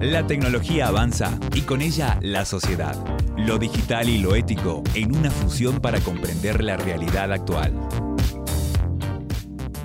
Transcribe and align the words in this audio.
La 0.00 0.26
tecnología 0.26 0.88
avanza 0.88 1.38
y 1.54 1.60
con 1.60 1.82
ella 1.82 2.18
la 2.22 2.46
sociedad. 2.46 2.96
Lo 3.36 3.58
digital 3.58 4.08
y 4.08 4.16
lo 4.16 4.34
ético 4.34 4.82
en 4.94 5.14
una 5.14 5.30
fusión 5.30 5.78
para 5.78 6.00
comprender 6.00 6.64
la 6.64 6.78
realidad 6.78 7.30
actual. 7.30 7.74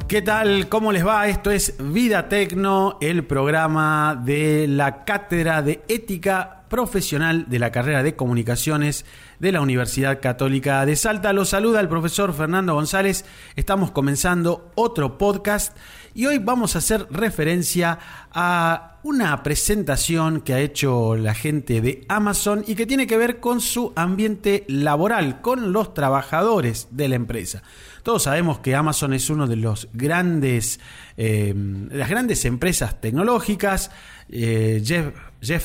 ¿Qué 0.08 0.22
tal? 0.22 0.70
¿Cómo 0.70 0.94
les 0.94 1.06
va? 1.06 1.28
Esto 1.28 1.52
es 1.52 1.76
Vida 1.80 2.30
Tecno, 2.30 2.98
el 3.02 3.26
programa 3.26 4.16
de 4.24 4.68
la 4.70 5.04
Cátedra 5.04 5.62
de 5.62 5.84
Ética 5.90 6.65
Profesional 6.76 7.46
de 7.48 7.58
la 7.58 7.72
carrera 7.72 8.04
de 8.04 8.18
Comunicaciones 8.18 9.06
de 9.40 9.54
la 9.54 9.62
Universidad 9.62 10.20
Católica 10.20 10.86
de 10.86 10.98
Salta. 10.98 11.32
Los 11.32 11.48
saluda 11.48 11.80
el 11.80 11.88
profesor 11.88 12.34
Fernando 12.34 12.74
González. 12.74 13.24
Estamos 13.56 13.92
comenzando 13.92 14.74
otro 14.76 15.18
podcast 15.18 15.74
y 16.14 16.26
hoy 16.26 16.38
vamos 16.40 16.76
a 16.76 16.80
hacer 16.80 17.08
referencia 17.12 17.98
a 18.30 19.00
una 19.04 19.42
presentación 19.42 20.42
que 20.42 20.54
ha 20.54 20.60
hecho 20.60 21.16
la 21.16 21.34
gente 21.34 21.80
de 21.80 22.04
Amazon 22.10 22.66
y 22.68 22.76
que 22.76 22.86
tiene 22.86 23.08
que 23.08 23.18
ver 23.18 23.40
con 23.40 23.62
su 23.62 23.94
ambiente 23.96 24.66
laboral, 24.68 25.40
con 25.40 25.72
los 25.72 25.94
trabajadores 25.94 26.90
de 26.92 27.08
la 27.08 27.16
empresa. 27.16 27.64
Todos 28.04 28.24
sabemos 28.24 28.60
que 28.60 28.76
Amazon 28.76 29.14
es 29.14 29.30
uno 29.30 29.48
de 29.48 29.56
los 29.56 29.88
grandes, 29.94 30.80
eh, 31.16 31.54
las 31.92 32.10
grandes 32.10 32.44
empresas 32.46 33.00
tecnológicas. 33.00 33.92
Eh, 34.28 34.82
Jeff, 34.84 35.14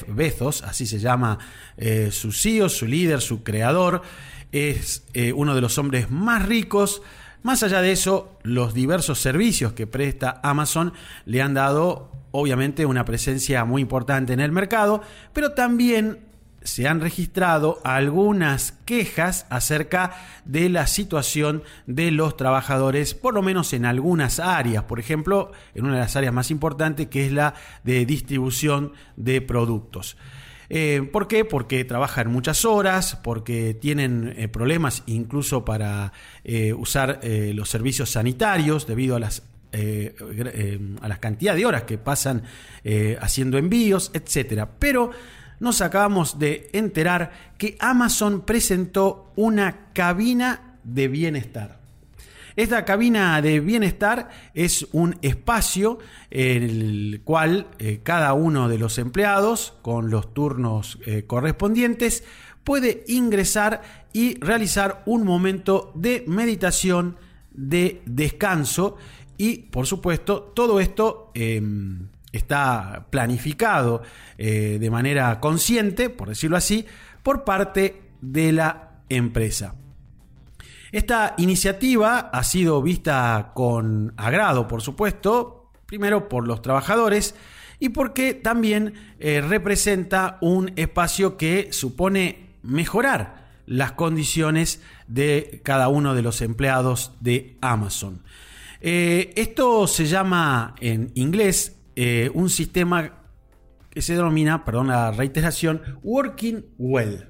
Bezos, 0.09 0.63
así 0.63 0.87
se 0.87 0.99
llama 0.99 1.39
eh, 1.77 2.11
su 2.13 2.33
CEO, 2.33 2.69
su 2.69 2.87
líder, 2.87 3.21
su 3.21 3.43
creador, 3.43 4.03
es 4.53 5.05
uno 5.37 5.55
de 5.55 5.61
los 5.61 5.79
hombres 5.79 6.11
más 6.11 6.45
ricos. 6.45 7.03
Más 7.43 7.63
allá 7.63 7.81
de 7.81 7.93
eso, 7.93 8.37
los 8.43 8.75
diversos 8.75 9.21
servicios 9.21 9.73
que 9.75 9.87
presta 9.87 10.41
Amazon 10.43 10.93
le 11.25 11.41
han 11.41 11.55
dado 11.55 12.11
obviamente 12.33 12.87
una 12.87 13.05
presencia 13.05 13.65
muy 13.65 13.83
importante 13.83 14.33
en 14.33 14.41
el 14.41 14.53
mercado, 14.53 15.03
pero 15.33 15.53
también 15.53 16.30
se 16.63 16.87
han 16.87 17.01
registrado 17.01 17.81
algunas 17.85 18.73
quejas 18.85 19.47
acerca 19.51 20.13
de 20.45 20.69
la 20.69 20.87
situación 20.87 21.63
de 21.87 22.11
los 22.11 22.37
trabajadores, 22.37 23.15
por 23.15 23.35
lo 23.35 23.43
menos 23.43 23.73
en 23.73 23.87
algunas 23.87 24.41
áreas, 24.41 24.85
por 24.85 25.01
ejemplo, 25.01 25.53
en 25.75 25.85
una 25.85 25.95
de 25.95 26.01
las 26.01 26.17
áreas 26.17 26.35
más 26.35 26.51
importantes 26.51 27.09
que 27.09 27.27
es 27.27 27.33
la 27.33 27.55
de 27.85 28.05
distribución 28.05 28.93
de 29.17 29.41
productos. 29.41 30.17
Eh, 30.73 31.03
¿Por 31.13 31.27
qué? 31.27 31.45
Porque 31.45 31.85
trabajan 31.85 32.31
muchas 32.31 32.65
horas, 32.65 33.17
porque 33.17 33.75
tienen 33.75 34.33
eh, 34.37 34.47
problemas 34.47 35.03
incluso 35.07 35.65
para 35.65 36.13
eh, 36.45 36.73
usar 36.73 37.21
los 37.25 37.69
servicios 37.69 38.11
sanitarios 38.11 38.87
debido 38.87 39.17
a 39.17 39.21
las 39.21 39.43
a 39.73 41.09
las 41.09 41.19
cantidad 41.21 41.55
de 41.55 41.65
horas 41.65 41.85
que 41.85 41.97
pasan 41.97 42.43
haciendo 43.21 43.57
envíos, 43.57 44.11
etcétera. 44.15 44.69
Pero 44.81 45.13
nos 45.61 45.81
acabamos 45.81 46.39
de 46.39 46.69
enterar 46.73 47.31
que 47.59 47.77
Amazon 47.79 48.41
presentó 48.43 49.33
una 49.37 49.93
cabina 49.93 50.79
de 50.83 51.09
bienestar. 51.09 51.79
Esta 52.57 52.85
cabina 52.85 53.41
de 53.41 53.61
bienestar 53.61 54.29
es 54.55 54.87
un 54.93 55.17
espacio 55.23 55.99
en 56.31 56.63
el 56.63 57.21
cual 57.25 57.69
eh, 57.79 58.01
cada 58.03 58.33
uno 58.33 58.69
de 58.69 58.79
los 58.79 58.99
empleados, 58.99 59.75
con 59.83 60.11
los 60.11 60.35
turnos 60.35 60.99
eh, 61.07 61.25
correspondientes, 61.27 62.25
puede 62.65 63.05
ingresar 63.07 63.83
y 64.13 64.39
realizar 64.41 65.03
un 65.07 65.25
momento 65.25 65.93
de 65.95 66.25
meditación, 66.27 67.17
de 67.53 68.03
descanso 68.05 68.97
y, 69.39 69.59
por 69.59 69.87
supuesto, 69.87 70.43
todo 70.55 70.81
esto 70.81 71.31
em, 71.35 72.09
está 72.33 73.07
planificado 73.11 74.03
eh, 74.39 74.79
de 74.81 74.91
manera 74.91 75.41
consciente, 75.41 76.11
por 76.11 76.29
decirlo 76.29 76.57
así, 76.57 76.87
por 77.23 77.45
parte 77.45 78.03
de 78.21 78.53
la 78.53 79.03
empresa. 79.09 79.75
Esta 80.93 81.35
iniciativa 81.39 82.31
ha 82.33 82.43
sido 82.43 82.83
vista 82.83 83.53
con 83.55 84.13
agrado, 84.17 84.67
por 84.67 84.83
supuesto, 84.83 85.71
primero 85.87 86.29
por 86.29 86.47
los 86.47 86.63
trabajadores 86.63 87.35
y 87.79 87.91
porque 87.91 88.35
también 88.35 88.95
eh, 89.19 89.41
representa 89.41 90.39
un 90.41 90.73
espacio 90.77 91.37
que 91.37 91.73
supone 91.73 92.51
mejorar 92.63 93.49
las 93.67 93.93
condiciones 93.93 94.83
de 95.07 95.61
cada 95.65 95.89
uno 95.89 96.15
de 96.15 96.23
los 96.23 96.43
empleados 96.43 97.13
de 97.21 97.57
Amazon. 97.61 98.23
Eh, 98.81 99.33
esto 99.37 99.87
se 99.87 100.07
llama 100.07 100.75
en 100.81 101.13
inglés 101.15 101.80
eh, 101.97 102.31
un 102.35 102.51
sistema 102.51 103.25
que 103.91 104.03
se 104.03 104.15
denomina, 104.15 104.65
perdón 104.65 104.89
la 104.89 105.11
reiteración, 105.11 105.83
Working 106.03 106.65
Well. 106.79 107.29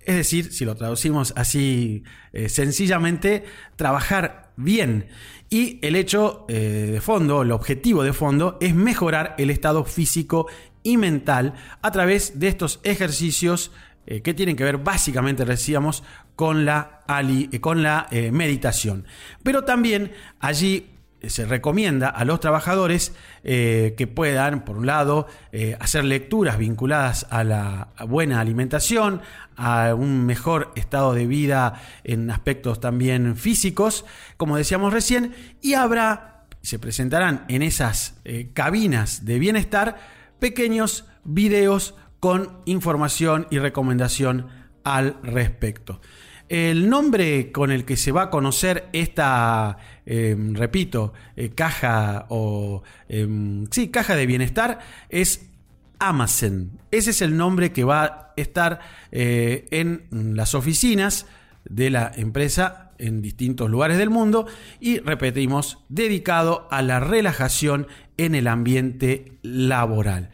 Es 0.00 0.16
decir, 0.16 0.52
si 0.52 0.64
lo 0.64 0.76
traducimos 0.76 1.32
así 1.36 2.04
eh, 2.32 2.48
sencillamente, 2.48 3.44
trabajar 3.76 4.52
bien. 4.56 5.08
Y 5.50 5.78
el 5.82 5.96
hecho 5.96 6.46
eh, 6.48 6.90
de 6.92 7.00
fondo, 7.00 7.42
el 7.42 7.52
objetivo 7.52 8.02
de 8.02 8.12
fondo, 8.12 8.56
es 8.60 8.74
mejorar 8.74 9.34
el 9.38 9.50
estado 9.50 9.84
físico 9.84 10.46
y 10.82 10.96
mental 10.96 11.54
a 11.82 11.90
través 11.90 12.38
de 12.38 12.48
estos 12.48 12.80
ejercicios 12.82 13.72
que 14.24 14.34
tienen 14.34 14.56
que 14.56 14.64
ver 14.64 14.78
básicamente, 14.78 15.44
decíamos, 15.44 16.02
con 16.34 16.64
la, 16.64 17.04
con 17.60 17.82
la 17.84 18.08
meditación. 18.32 19.04
Pero 19.44 19.62
también 19.62 20.12
allí 20.40 20.99
se 21.28 21.44
recomienda 21.44 22.08
a 22.08 22.24
los 22.24 22.40
trabajadores 22.40 23.12
eh, 23.44 23.94
que 23.96 24.06
puedan, 24.06 24.64
por 24.64 24.78
un 24.78 24.86
lado, 24.86 25.26
eh, 25.52 25.76
hacer 25.80 26.04
lecturas 26.04 26.58
vinculadas 26.58 27.26
a 27.30 27.44
la 27.44 27.88
buena 28.08 28.40
alimentación, 28.40 29.20
a 29.56 29.94
un 29.94 30.24
mejor 30.24 30.72
estado 30.76 31.12
de 31.12 31.26
vida 31.26 31.82
en 32.04 32.30
aspectos 32.30 32.80
también 32.80 33.36
físicos, 33.36 34.06
como 34.36 34.56
decíamos 34.56 34.92
recién, 34.92 35.34
y 35.60 35.74
habrá, 35.74 36.46
se 36.62 36.78
presentarán 36.78 37.44
en 37.48 37.62
esas 37.62 38.20
eh, 38.24 38.50
cabinas 38.54 39.26
de 39.26 39.38
bienestar 39.38 39.98
pequeños 40.38 41.04
videos 41.24 41.94
con 42.20 42.60
información 42.64 43.46
y 43.50 43.58
recomendación 43.58 44.59
al 44.84 45.16
respecto. 45.22 46.00
El 46.48 46.90
nombre 46.90 47.52
con 47.52 47.70
el 47.70 47.84
que 47.84 47.96
se 47.96 48.10
va 48.10 48.22
a 48.22 48.30
conocer 48.30 48.88
esta, 48.92 49.78
em, 50.04 50.54
repito, 50.54 51.12
eh, 51.36 51.50
caja 51.50 52.26
o 52.28 52.82
em, 53.08 53.66
sí, 53.70 53.88
caja 53.88 54.16
de 54.16 54.26
bienestar 54.26 54.80
es 55.08 55.46
Amazon. 56.00 56.72
Ese 56.90 57.10
es 57.10 57.22
el 57.22 57.36
nombre 57.36 57.70
que 57.70 57.84
va 57.84 58.04
a 58.04 58.32
estar 58.36 58.80
eh, 59.12 59.68
en 59.70 60.08
las 60.10 60.56
oficinas 60.56 61.26
de 61.64 61.90
la 61.90 62.10
empresa 62.16 62.90
en 62.98 63.22
distintos 63.22 63.70
lugares 63.70 63.98
del 63.98 64.10
mundo 64.10 64.46
y 64.80 64.98
repetimos, 64.98 65.78
dedicado 65.88 66.68
a 66.70 66.82
la 66.82 67.00
relajación 67.00 67.86
en 68.16 68.34
el 68.34 68.46
ambiente 68.46 69.38
laboral. 69.42 70.30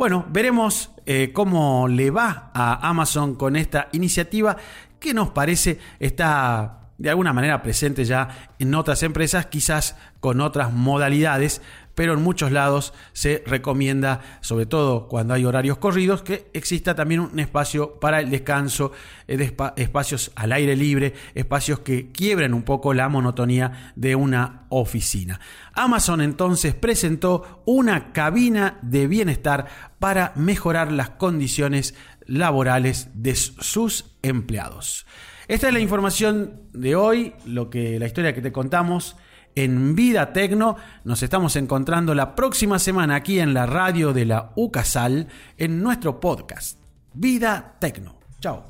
Bueno, 0.00 0.24
veremos 0.30 0.92
eh, 1.04 1.30
cómo 1.34 1.86
le 1.86 2.10
va 2.10 2.50
a 2.54 2.88
Amazon 2.88 3.34
con 3.34 3.54
esta 3.54 3.90
iniciativa 3.92 4.56
que 4.98 5.12
nos 5.12 5.28
parece 5.28 5.78
está 5.98 6.88
de 6.96 7.10
alguna 7.10 7.34
manera 7.34 7.62
presente 7.62 8.06
ya 8.06 8.48
en 8.58 8.74
otras 8.74 9.02
empresas, 9.02 9.44
quizás 9.44 9.96
con 10.20 10.40
otras 10.40 10.72
modalidades, 10.72 11.60
pero 12.00 12.14
en 12.14 12.22
muchos 12.22 12.50
lados 12.50 12.94
se 13.12 13.44
recomienda, 13.44 14.22
sobre 14.40 14.64
todo 14.64 15.06
cuando 15.06 15.34
hay 15.34 15.44
horarios 15.44 15.76
corridos, 15.76 16.22
que 16.22 16.48
exista 16.54 16.94
también 16.94 17.20
un 17.20 17.38
espacio 17.38 18.00
para 18.00 18.20
el 18.20 18.30
descanso, 18.30 18.92
eh, 19.28 19.54
espacios 19.76 20.32
al 20.34 20.52
aire 20.52 20.76
libre, 20.76 21.12
espacios 21.34 21.80
que 21.80 22.10
quiebren 22.10 22.54
un 22.54 22.62
poco 22.62 22.94
la 22.94 23.10
monotonía 23.10 23.92
de 23.96 24.14
una 24.14 24.64
oficina. 24.70 25.40
Amazon 25.74 26.22
entonces 26.22 26.72
presentó 26.72 27.62
una 27.66 28.12
cabina 28.12 28.78
de 28.80 29.06
bienestar 29.06 29.66
para 29.98 30.32
mejorar 30.36 30.92
las 30.92 31.10
condiciones 31.10 31.94
laborales 32.24 33.10
de 33.12 33.34
sus 33.34 34.06
empleados. 34.22 35.04
Esta 35.48 35.68
es 35.68 35.74
la 35.74 35.80
información 35.80 36.62
de 36.72 36.96
hoy, 36.96 37.34
lo 37.44 37.68
que 37.68 37.98
la 37.98 38.06
historia 38.06 38.34
que 38.34 38.40
te 38.40 38.52
contamos 38.52 39.16
en 39.54 39.94
Vida 39.94 40.32
Tecno. 40.32 40.76
Nos 41.04 41.22
estamos 41.22 41.56
encontrando 41.56 42.14
la 42.14 42.34
próxima 42.34 42.78
semana 42.78 43.16
aquí 43.16 43.40
en 43.40 43.54
la 43.54 43.66
radio 43.66 44.12
de 44.12 44.24
la 44.24 44.52
UCASAL 44.56 45.28
en 45.56 45.82
nuestro 45.82 46.20
podcast 46.20 46.78
Vida 47.14 47.76
Tecno. 47.78 48.16
Chao. 48.40 48.64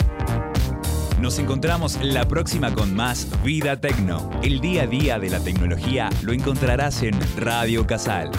Nos 1.21 1.39
encontramos 1.39 1.99
la 2.03 2.27
próxima 2.27 2.75
con 2.75 2.95
más 2.95 3.29
Vida 3.45 3.81
Tecno. 3.81 4.31
El 4.43 4.61
día 4.61 4.85
a 4.85 4.87
día 4.87 5.19
de 5.19 5.31
la 5.31 5.41
tecnología 5.41 6.09
lo 6.23 6.33
encontrarás 6.33 7.03
en 7.03 7.19
Radio 7.37 7.87
Casal 7.87 8.31